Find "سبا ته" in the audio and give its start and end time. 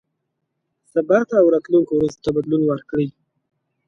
0.93-1.35